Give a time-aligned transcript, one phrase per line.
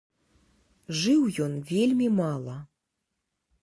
[1.03, 2.57] Жыў ён вельмі мала.